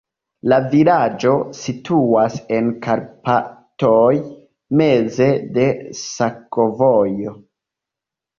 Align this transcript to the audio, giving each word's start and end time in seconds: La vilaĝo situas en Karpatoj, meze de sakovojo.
La 0.51 0.57
vilaĝo 0.69 1.33
situas 1.57 2.37
en 2.59 2.71
Karpatoj, 2.85 4.17
meze 4.81 5.29
de 5.59 5.67
sakovojo. 6.01 7.37